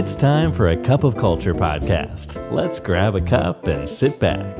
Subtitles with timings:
[0.00, 2.28] It's time for a cup of culture podcast.
[2.58, 4.54] Let's grab a cup and sit back.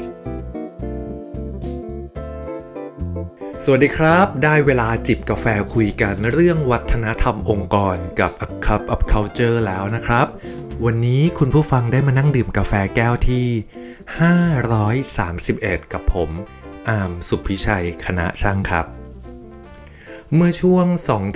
[3.64, 10.26] สวัสดีครับ ได้เวลาจิบกาแฟคุยกันเรื่องวัฒนธรรมองค์กรกับ A Cup of Culture แล้วนะครับ
[10.84, 13.46] วันนี้คุณผู้ฟังได้มานั่งดื่มกาแฟแก้วที่
[15.06, 16.30] 531 กับผม
[16.88, 19.05] อามสุพิชัย คณะช่างครับ
[20.34, 20.86] เมื่อช่วง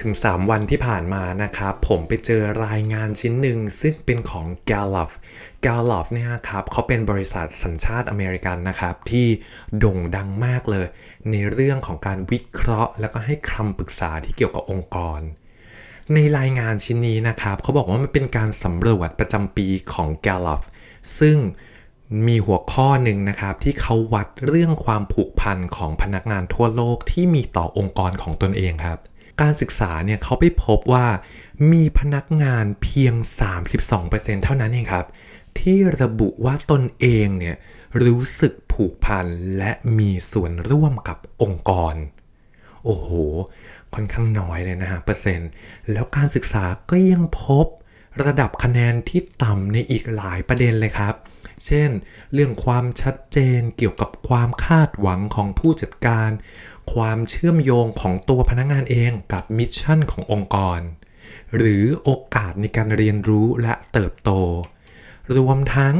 [0.00, 5.10] 2-3 วันที่ผ่านมานะครับ ผมไปเจอรายงานชิ้นหนึ่งซึ่งเป็นของ Gallup
[5.64, 9.26] Gallup เนี่ยครับเขาเป็นบริษัทสัญชาติอเมริกันนะครับ ที่
[9.78, 10.86] โด่งดังมากเลย
[11.30, 15.20] ในเรื่องของการวิเคราะห์ แล้วก็ให้คำปรึกษาที่เกี่ยวกับองค์กร
[16.14, 20.62] ในรายงานชิ้นนี้นะครับเขาบอกว่ามันเป็นการสำรวจประจำปีของ Gallup
[21.20, 21.36] ซึ่ง
[22.26, 28.98] มีหัวข้อหนึ่งนะครับ ที่เขาวัดเรื่องความผูกพันของพนักงานทั่วโลกที่มีต่อองค์กรของตนเองครับ
[29.40, 31.06] การศึกษาเนี่ยเขาไปพบว่า
[31.72, 33.14] มีพนักงานเพียง
[33.78, 35.06] 32%เท่านั้นเองครับ
[35.58, 37.56] ที่ระบุว่าตนเองเนี่ย
[38.04, 39.26] รู้สึกผูกพัน
[39.58, 41.94] และมีส่วนร่วมกับองค์กร
[42.84, 43.08] โอ้โห
[43.94, 45.50] ค่อนข้างน้อยเลยนะฮะเปอร์เซ็นต์
[45.92, 47.66] แล้วการศึกษาก็ยังพบ
[48.24, 51.14] ระดับคะแนนที่ต่ำในอีกหลายประเด็นเลยครับ
[51.66, 51.90] เช่น
[52.32, 56.30] เรื่องความชัดเจนเกี่ยวกับความคาดหวังของผู้จัดการ
[56.94, 60.80] ความเชื่อมโยงของตัวพนักงานเองกับ mission ขององค์กร
[61.56, 64.30] หรือโอกาสในการเรียนรู้และเติบโต
[65.36, 65.96] รวมทั้ง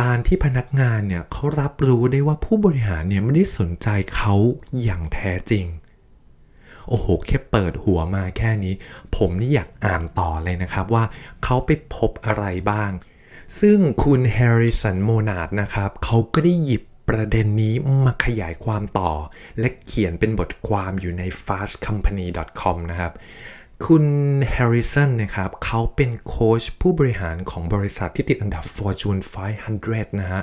[0.00, 4.34] การที่พนักงานเนี่ยเขารับรู้ได้ว่าผู้บริหารเนี่ยไม่ได้สนใจเขา
[4.82, 5.64] อย่างแท้จริง
[6.88, 8.74] โอ้โหแค่เปิดหัวมาแค่นี้
[9.16, 11.04] ผมนี่อยากอ่านต่อเลยนะครับว่า
[11.44, 12.90] เขาไปพบอะไรบ้าง
[13.60, 19.12] ซึ่งคุณแฮร์ริสันโมนาดนะครับเขาก็ได้หยิบประเด็นนี้มาขยายความต่อ
[19.60, 23.12] และเขียนเป็นบทความอยู่ใน fastcompany.com นะครับ
[23.86, 24.04] คุณ
[24.50, 29.20] แฮร์ริสันนะครับเขาเป็นโค้ชผู้บริหารของบริษัทที่ติดอันดับ Fortune
[29.70, 30.42] 500 นะฮะ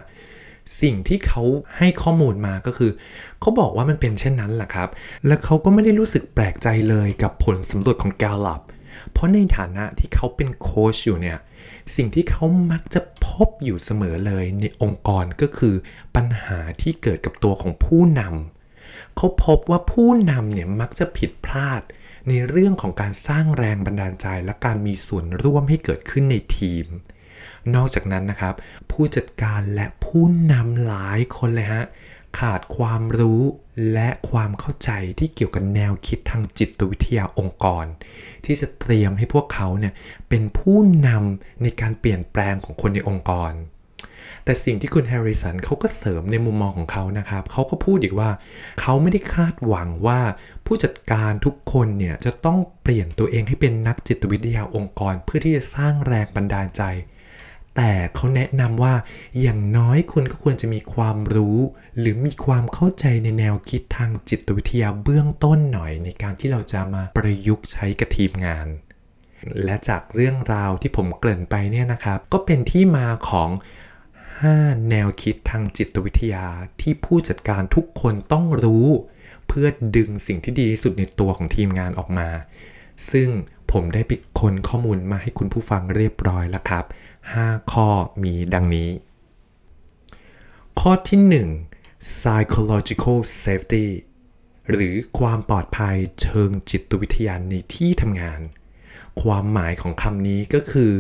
[0.82, 1.44] สิ่งที่เขา
[1.78, 2.92] ให้ข้อมูลมาก็คือ
[3.40, 4.90] เขาบอกว่ามันเป็นเช่นนั้นแหละครับ
[5.28, 8.62] และเขาก็ไม่ได้รู้สึกแปลกใจเลยกับผลสำรวจของ Gallup
[9.12, 11.40] เพราะในฐานะที่เขาเป็นโค้ชอยู่เนี่ย
[11.96, 15.76] สิ่งที่เขามักจะพบอยู่เสมอเลยในองค์กรก็คือ
[16.16, 21.82] ปัญหาที่เกิดกับตัวของผู้นำเขาพบว่าผู้นำเนี่ยมักจะผิดพลาด
[22.30, 26.86] ในเรื่องของการสร้างแรงบันดาลใจและการมีส่วนร่วมให้เกิดขึ้นในทีม
[27.76, 28.54] นอกจากนั้นนะครับ
[28.92, 31.84] ผู้จัดการและผู้นำหลายคนเลยฮะ
[32.40, 33.42] ขาดความรู้
[33.94, 37.86] และความเข้าใจที่เกี่ยวกับแนวคิดทางจิตวิทยาองค์กร
[38.46, 39.94] ที่จะเตรียมให้พวกเขาเนี่ย
[40.30, 43.54] เป็นผู้นำในการเปลี่ยนแปลงของคนในองค์กร
[44.46, 48.30] แต่สิ่งที่คุณแฮร์ริสันเขาก็เสริมในมุมมองของเขานะครับเขาก็พูดอีกว่า
[48.82, 50.20] เขาไม่ได้คาดหวังว่า
[50.66, 56.84] ผู้จัดการทุกคนเนี่ยจะต้องเปลี่ยนตัวเองให้เป็นนักจิตวิทยาองค์กร เพื่อที่จะสร้างแรงบันดาลใจ
[57.76, 58.96] แต่เขาแนะนำว่า
[59.42, 61.58] อย่างน้อยคุณก็ควรจะมีความรู้
[62.00, 68.68] หรือมีความเข้าใจในแนวคิดทางจิตวิทยาเบื้องต้นหน่อย ในการที่เราจะมาประยุกต์ใช้กับทีมงาน
[69.64, 73.50] และจากเรื่องราวที่ผมเกริ่นไปเนี่ยนะครับ ก็เป็นที่มาของ
[74.24, 76.46] 5 แนวคิดทางจิตวิทยา
[76.82, 78.88] ที่ผู้จัดการทุกคนต้องรู้
[79.48, 82.30] เพื่อดึงสิ่งที่ดีที่สุดในตัวของทีมงานออกมา
[83.12, 83.30] ซึ่ง
[83.72, 86.86] ผมได้ไปค้นข้อมูลมาให้คุณผู้ฟังเรียบร้อยแล้วครับ
[87.32, 87.90] 5 ข้อ
[88.24, 88.90] มีดังนี้
[90.80, 91.20] ข้อที่
[91.68, 93.88] 1 psychological safety
[94.72, 98.42] หรือความปลอดภัยเชิงจิตวิทยาในที่ทำงาน
[99.22, 100.92] ความหมายของคำนี้ก็คือ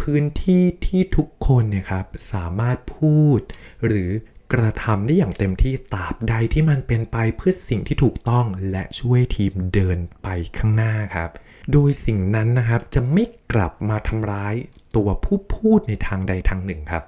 [0.00, 3.40] พื้นที่ที่ทุกคนเนี่ยครับสามารถพูด
[3.86, 4.10] หรือ
[4.52, 11.30] กระทำได้อย่างเต็มที่ตราบใดที่มันเป็นไปเพื่อสิ่งที่ถูกต้องและช่วยทีมเดินไปข้างหน้าครับ
[11.72, 14.54] โดยสิ่งนั้นนะครับจะไม่กลับมาทำร้าย
[14.96, 17.04] ตัวผู้พูดในทางใดทางหนึ่งครับ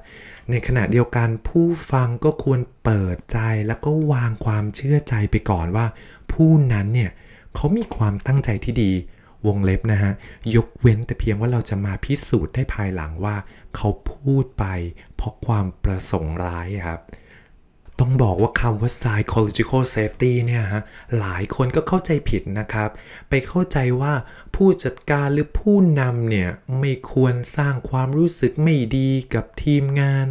[0.50, 5.86] ในขณะเดียวกันผู้ฟังก็ควรเปิดใจแล้วก็วางความเชื่อใจไปก่อนว่า
[6.32, 7.10] ผู้นั้นเนี่ย
[7.54, 8.92] เขามีความตั้งใจที่ดี
[9.46, 10.12] วงเล็บนะฮะ
[10.56, 13.36] ยกเว้นแต่เพียงว่าเราจะมาพิสูจน์ได้ภายหลังว่า
[13.76, 14.64] เขาพูดไป
[15.16, 17.00] เพราะความประสงค์ร้ายครับ
[18.00, 20.82] ต้องบอกว่าคำว่า psychological safety เนี่ยฮะ
[21.18, 22.90] หลายคนก็เข้าใจผิดนะครับ
[23.28, 24.14] ไปเข้าใจว่า
[24.54, 26.48] ผู้จัดการหรือผู้นำเนี่ย
[26.80, 30.26] ไม่ควรสร้างความรู้สึกไม่ดีกับทีมงาน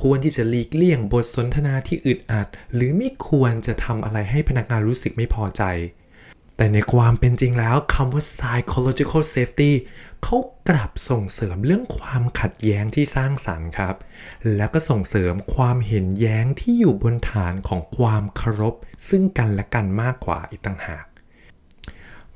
[0.00, 5.62] ควรที่จะหลีกเลี่ยงบทสนทนาที่อึดอัด หรือไม่ควรจะทำอะไรให้พนักงานรู้สึกไม่พอใจ
[6.62, 9.72] แต่ในความเป็นจริงแล้วคำว่า psychological safety
[10.22, 10.36] เขา
[10.68, 13.96] กลับส่งเสริมเรื่องความขัดแย้งที่สร้างสรรค์ครับ
[14.56, 18.74] แล้วก็ส่งเสริมความเห็นแย้งที่อยู่บนฐานของความเคารพ
[19.08, 21.04] ซึ่งกันและกันมากกว่าอีกต่างหาก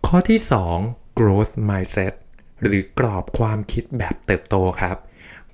[0.07, 0.41] ข้อที่
[0.79, 2.15] 2 growth mindset
[2.65, 4.97] หรือกรอบความคิดแบบเติบโตครับ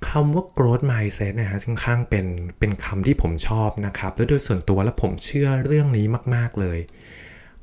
[0.07, 2.25] คำว่า growth mindset นะฮะค่อนข้างเป็น
[2.59, 6.05] เป็นคำที่ผมชอบนะครับ และโดยส่วนตัวแล้วผมเชื่อเรื่องนี้
[6.35, 6.79] มาก ๆ เลย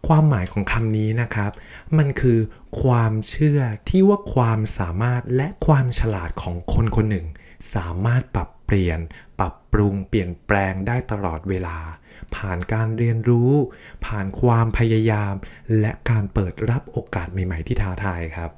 [0.06, 1.52] ความหมายของคำนี้นะครับ
[1.98, 2.38] มันคือ
[2.82, 7.26] ความเชื่อที่ว่าความสามารถและความฉลาดของคนคนหนึ่ง
[7.74, 8.98] สามารถปรับเปลี่ยน
[9.38, 11.78] ปรับปรุงเปลี่ยนแปลงได้ตลอดเวลา
[12.34, 13.52] ผ่านการเรียนรู้
[14.04, 15.34] ผ่านความพยายาม
[15.80, 18.50] และการเปิดรับโอกาสใหม่ ๆ ที่ท้าทายครับ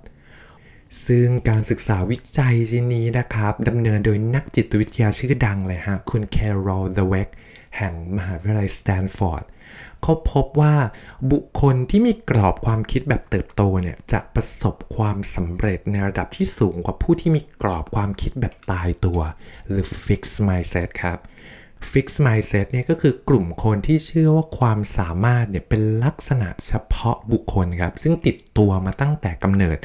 [1.06, 7.28] ซึ่งการศึกษาวิจัยชิ้นนี้นะครับดำเนินโดยนักจิตวิทยาชื่อดังเลยฮะ คุณแคโรลเดเวก
[7.76, 9.44] แห่งมหาวิทยาลัยสแตนฟอร์ด
[10.02, 10.74] เขาพบว่า
[11.32, 19.20] บุคคลที่มีกรอบความคิดแบบเติบโตเนี่ย จะประสบความสำเร็จในระดับที่สูงกว่าผู้ที่มีกรอบความคิดแบบตายตัว
[19.66, 21.18] หรือ fixed mindset ครับ
[21.92, 29.78] fixed mindset เนี่ยก็คือกลุ่มคนที่เชื่อว่าความสามารถเนี่ยเป็นลักษณะเฉพาะบุคคลครับ ซึ่งติดตัวมาตั้งแต่กำเนิด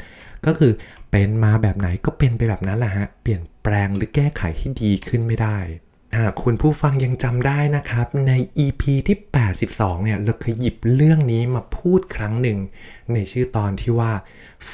[0.46, 0.72] ก็คือ
[1.10, 5.58] เป็นมาแบบไหนก็เป็นไปแบบนั้นแหละฮะ เปลี่ยนแปลงหรือแก้ไขให้ดีขึ้นไม่ได้
[6.18, 8.32] หากคุณผู้ฟังยังจำได้นะครับ ใน
[8.64, 9.18] EP ที่
[9.60, 12.58] 82 เนี่ย เราเคยหยิบเรื่องนี้มาพูดครั้งหนึ่ง
[13.12, 14.12] ในชื่อตอนที่ว่า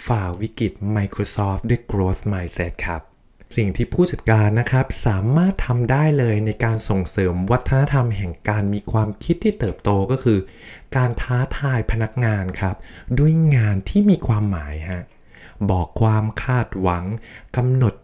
[0.04, 3.02] ฝ่าวิกฤต Microsoft ด้วย growth mindset ครับ
[3.56, 10.38] สิ่งที่ผู้จัดการนะครับ สามารถทำได้เลยในการส่งเสริมวัฒนธรรมแห่งการมีความคิดที่เติบโตก็คือ
[10.96, 12.76] การท้าทายพนักงานครับ
[13.18, 15.02] ด้วยงานที่มีความหมายฮะ
[15.70, 17.04] บอกความคาดหวัง
[17.56, 17.94] กำหนด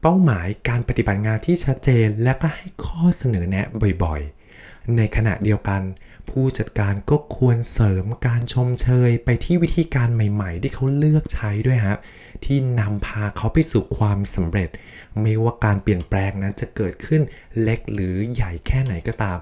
[0.00, 3.66] เป้าหมายการปฏิบัติงานที่ชัดเจน และก็ให้ข้อเสนอแนะ
[4.04, 5.82] บ่อยๆ ในขณะเดียวกัน
[6.30, 11.98] ผู้จัดการก็ควรเสริมการชมเชยไปที่วิธีการใหม่ๆ ที่เขาเลือกใช้ด้วยครับ
[12.44, 14.70] ที่นำพาเขาไปสู่ความสำเร็จ
[15.20, 17.22] ไม่ว่าการเปลี่ยนแปลงนั้นจะเกิดขึ้น
[17.62, 19.38] เล็กหรือใหญ่แค่ไหนก็ตาม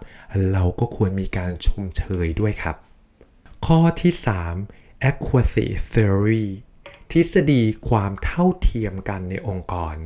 [0.53, 2.77] เราก็ควรมีการชมเชยด้วยครับ
[3.67, 4.13] ข้อที่
[4.61, 6.47] 3 equity theory
[7.15, 9.97] ทฤษฎีความเท่าเทียมกันในองค์กร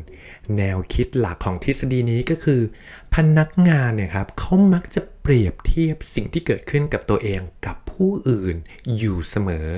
[0.56, 2.60] แนวคิดหลักของทฤษฎีนี้ก็คือ
[3.14, 8.56] พนักงานเนี่ยครับเขามักจะเปรียบเทียบสิ่งที่เกิดขึ้นกับตัวเองกับผู้อื่น
[8.96, 9.68] อยู่เสมอ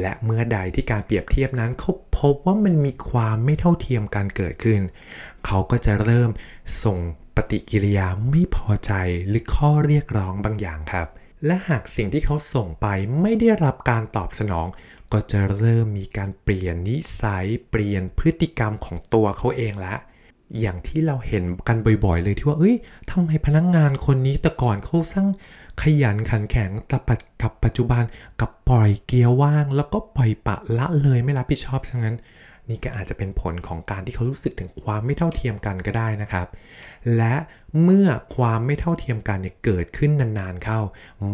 [0.00, 4.80] และเมื่อใดที่การเปรียบเทียบนั้นเขาพบว่ามันมีความไม่เท่าเทียมกันเกิดขึ้น
[5.46, 6.30] เขาก็จะเริ่ม
[6.84, 6.98] ส่ง
[7.36, 8.92] ปฏิกิริยาไม่พอใจ
[9.28, 11.08] หรือข้อเรียกร้องบางอย่างครับ
[11.46, 12.86] และหากสิ่งที่เขาส่งไป
[13.20, 14.66] ไม่ได้รับการตอบสนอง
[15.12, 19.94] ก็จะเริ่มมีการเปลี่ยนนิสัยเปลี่ยนพฤติกรรมของตัวเขาเองละ
[20.60, 22.76] อย่างที่เราเห็นกันบ่อยๆเลยที่ว่าเอ้ย
[23.10, 25.28] ทำไมพนักงงานคนนี้แต่ก่อนเขาสร้าง
[25.82, 28.02] ขยันขันแข็งแต่ปัจกับปัจจุบัน
[28.40, 32.16] กับปล่อยเกียร์ว่าง แล้วก็ปล่อยปะละเลยไม่รับผิดชอบซะงั้น
[32.70, 36.46] นี่ก็อาจจะเป็นผลของการที่เขารู้สึกถึงความไม่เท่าเทียมกันก็ได้นะครับ
[37.16, 37.34] และ
[37.82, 40.80] เมื่อความไม่เท่าเทียมกันเนี่ยเกิดขึ้นนานๆเข้า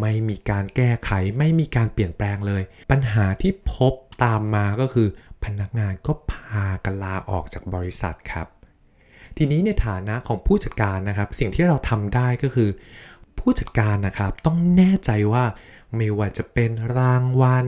[0.01, 3.93] ไม่มีการแก้ไขไม่มีการเปลี่ยนแปลงเลย ปัญหาที่พบ
[4.25, 5.09] ตามมาก็คือ
[5.45, 8.47] พนักงานก็พากันลาออกจากบริษัทครับ
[9.37, 12.71] ทีนี้ในฐานะของผู้จัดการนะครับ สิ่งที่เราทำได้ก็คือ
[13.39, 15.45] ผู้จัดการนะครับต้องแน่ใจว่า
[15.97, 17.67] ไม่ว่าจะเป็นรางวัล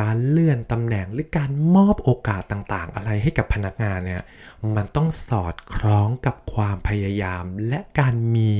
[0.00, 4.22] การเลื่อนตำแหน่งหรือการมอบโอกาสต่างๆ อะไรให้กับพนักงานเนี่ย
[4.76, 8.50] มันต้องสอดคล้องกับความพยายาม และการมี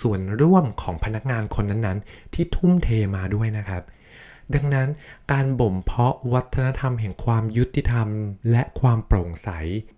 [0.00, 3.82] ส่วนร่วมของพนักงานคนนั้นๆ ที่ทุ่มเทมาด้วยนะครับ
[4.54, 4.88] ดังนั้น
[5.32, 8.08] การบ่มเพาะวัฒนธรรมแห่งความยุติธรรม
[8.50, 9.48] และความโปร่งใส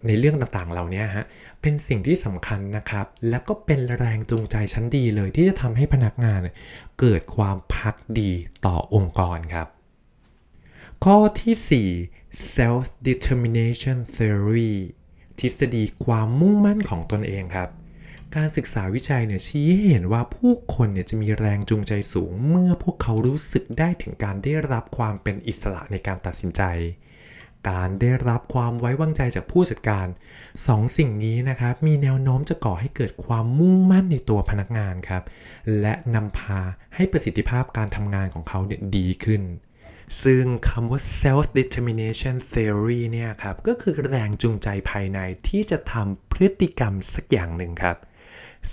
[0.07, 1.25] ในเรื่องต่างๆ เหล่านี้ฮะ
[1.63, 6.43] เป็นสิ่งที่สำคัญนะครับ และก็เป็นแรงจูงใจชั้นดีเลยที่จะทำให้พนักงาน
[7.01, 8.31] เกิดความพักดี
[8.67, 9.69] ต่อองค์กรครับ
[11.05, 14.75] ข้อที่ 4 self determination theory
[15.39, 17.69] ทฤษฎีความมุ่งมั่นของตนเองครับ
[18.37, 26.63] การศึกษาวิจัยเนี่ยชี้ให้เห็นว่าผู้คนเนี่ยจะมีแรงจูงใจสูง เมื่อพวกเขารู้สึกได้ถึงการได้รับความเป็นอิสระในการตัดสินใจ
[27.69, 30.07] การได้รับความไว้วางใจจากผู้จัดการ
[30.67, 35.23] สองสิ่งนี้นะครับมีแนวโน้มจะก่อให้เกิดความมุ่งมั่นในตัวพนักงานครับ
[35.81, 36.61] และนำพา
[36.95, 39.43] ให้ประสิทธิภาพการทำงานของเขาเนี่ยดีขึ้น
[40.23, 47.97] ซึ่งคำว่า self determination theory เนี่ยครับ ก็คือแรงจูงใจภายในที่จะทำพฤติกรรมสักอย่างหนึ่งครับ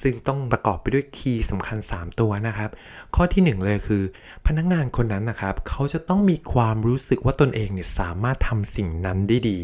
[0.01, 2.69] ซึ่งต้องประกอบไปด้วยคีย์สำคัญ 3 ตัวนะครับ
[3.15, 4.03] ข้อที่ 1 เลยคือ
[4.47, 9.61] พนักงานคนนั้นนะครับ เขาจะต้องมีความรู้สึกว่าตนเองเนี่ยสามารถทำสิ่งนั้นได้ดี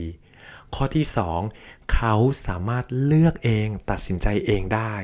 [0.76, 1.06] ข้อที่
[1.50, 2.16] 2 เขา
[2.48, 4.96] สามารถเลือกเองตัดสินใจเองได้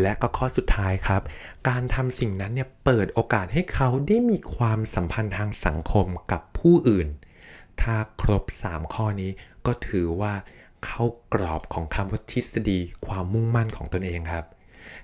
[0.00, 1.22] และก็ข้อสุดท้ายครับ
[1.68, 7.08] การทำสิ่งนั้นเนี่ยเปิดโอกาสให้เขาได้มีความสัมพันธ์ทางสังคมกับผู้อื่น
[7.80, 9.30] ถ้าครบ 3 ข้อนี้
[9.66, 10.34] ก็ถือว่า
[10.84, 11.04] เข้า
[11.34, 14.44] กรอบของคำว่าทฤษฎีความมุ่งมั่นของตนเองครับ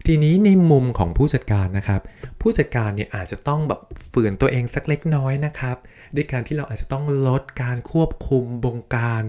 [0.06, 2.00] ทีนี้ในมุมของผู้จัดการนะครับ
[2.40, 3.80] ผู้จัดการเนี่ยอาจจะต้องแบบ
[4.12, 5.76] ฝืนตัวเองสักเล็กน้อยนะครับ
[6.14, 9.22] ด้วยการที่เราอาจจะต้องลดการควบคุมบงการ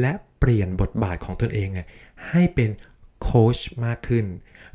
[0.00, 1.68] และเปลี่ยนบทบาทของตนเอง
[2.28, 2.70] ให้เป็น
[3.22, 4.26] โค้ชมากขึ้น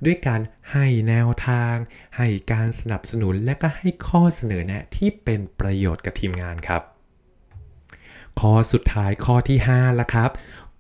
[0.06, 0.42] ด้วยการ
[0.72, 1.76] ให้แนวทาง
[2.18, 6.82] ให้การสนับสนุนและก็ให้ข้อเสนอแนะที่เป็นประโยชน์กับทีมงานครับ
[8.40, 10.32] ข้อสุดท้ายข้อที่5ละครับ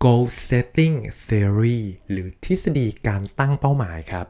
[0.03, 4.27] goal setting theory หรือทฤษฎีการตั้งเป้าหมายครับ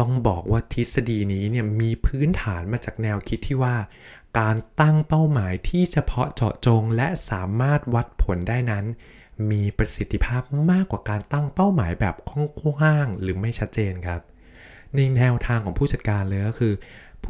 [0.00, 3.76] ต้องบอกว่าทฤษฎีนี้เนี่ยมีพื้นฐานมาจากแนวคิดที่ว่า
[4.38, 8.84] การตั้งเป้าหมายที่เฉพาะเจาะจงและสามารถวัดผลได้นั้น
[9.50, 12.14] มีประสิทธิภาพมากกว่าการตั้งเป้าหมายแบบ
[12.60, 14.20] กว้างๆหรือไม่ชัดเจนครับ
[14.94, 16.72] ในแนวทางของผู้จัดการเลยก็คือ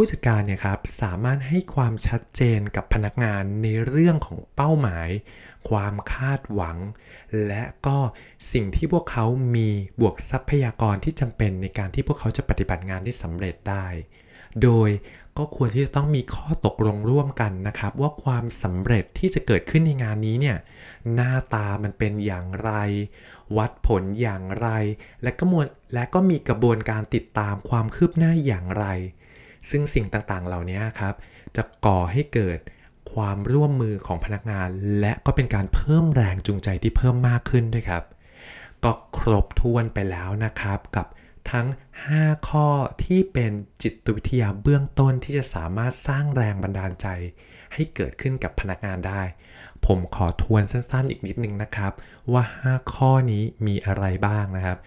[0.02, 5.08] ผู้จัดการเนี่ยครับสามารถให้ความชัดเจนกับพนักงานในเรื่องของเป้าหมาย
[5.68, 6.76] ความคาดหวัง
[7.46, 7.98] และก็
[8.52, 9.26] สิ่งที่พวกเขา
[9.56, 9.68] มี
[10.00, 13.86] บวกทรัพยากรที่จำเป็นในการที่พวกเขาจะปฏิบัติงานที่สำเร็จได้
[14.62, 14.90] โดย
[15.38, 20.58] ก็ควรที่จะต้องมีข้อตกลงร่วมกันนะครับ ว่าความสำเร็จที่จะเกิดขึ้นในงานนี้เนี่ย
[21.14, 22.70] หน้าตามันเป็นอย่างไร
[23.56, 24.68] วัดผลอย่างไร
[25.22, 28.86] และก็มวลและก็มีกระบวนการติดตามความคืบหน้าอย่างไร
[29.70, 31.14] ซึ่งสิ่งต่างๆ เหล่านี้ครับ
[31.56, 32.58] จะก่อให้เกิด
[33.12, 34.68] ความร่วมมือของพนักงาน
[35.00, 38.04] และก็เป็นการเพิ่มแรงจูงใจที่เพิ่มมากขึ้นด้วยครับ
[38.84, 41.06] ก็ครบถ้วนไปแล้วนะครับกับ
[41.50, 41.66] ทั้ง
[42.08, 42.68] 5 ข้อ
[43.04, 43.52] ที่เป็น
[43.82, 47.06] จิตวิทยาเบื้องต้นที่จะสามารถสร้างแรงบันดาลใจ
[47.74, 49.22] ให้เกิดขึ้นกับพนักงานได้
[49.86, 51.92] ผมขอทวนสั้นๆอีกนิดนึงนะครับ
[52.32, 54.78] ว่า 5 ข้อนี้มีอะไรบ้างนะครับ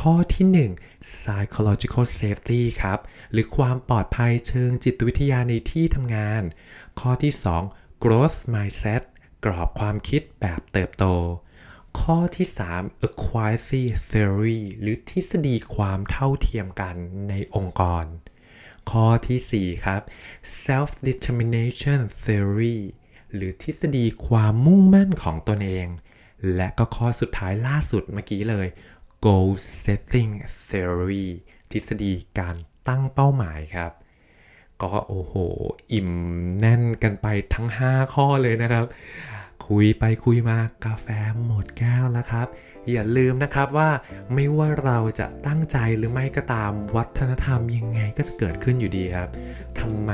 [0.00, 0.46] ข้อที่
[0.78, 2.98] 1 psychological safety ครับ
[3.32, 6.42] หรือความปลอดภัยเชิงจิตวิทยาในที่ทำงาน
[7.00, 7.32] ข้อที่
[7.68, 9.02] 2 growth mindset
[9.44, 11.04] กรอบความคิดแบบเติบโต
[12.00, 16.96] ข้อที่ 3 equality theory หรือทฤษฎีความเท่าเทียมกัน
[17.28, 18.04] ในองค์กร
[18.90, 20.02] ข้อที่ 4 ครับ
[20.64, 22.78] self determination theory
[23.34, 25.86] หรือทฤษฎีความมุ่งมั่นของตนเอง
[26.54, 28.66] และก็ข้อสุดท้ายล่าสุดเมื่อกี้เลย
[29.24, 29.50] goal
[29.84, 30.32] setting
[30.68, 31.28] theory
[31.70, 32.56] ทฤษฎีการ
[32.88, 33.92] ตั้งเป้าหมายครับ
[34.82, 35.34] ก็โอ้โห
[35.92, 36.10] อิ่ม
[36.60, 38.86] แน่นกันไปทั้ง 5 ข้อเลยนะครับ
[39.66, 41.06] คุยไปคุยมากาแฟ
[41.44, 42.46] หมดแก้วแล้วครับ
[42.90, 43.90] อย่าลืมนะครับว่า
[44.34, 49.28] ไม่ว่าเราจะตั้งใจหรือไม่ก็ตามวัฒนธรรมยังไงก็จะเกิดขึ้นอยู่ดีครับ
[49.80, 50.10] ทำไม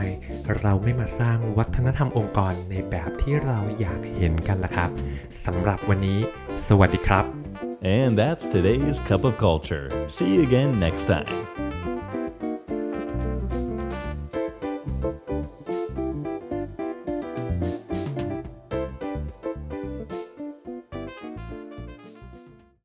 [0.61, 4.91] เราไม่มาสร้างวัฒนธรรมองค์กรในแบบที่เราอยากเห็นกันล่ะครับ
[5.45, 6.19] สำหรับวันนี้
[6.69, 7.25] สวัสดีครับ
[7.99, 9.87] And that's today's Cup of Culture.
[10.15, 11.66] See you again next time.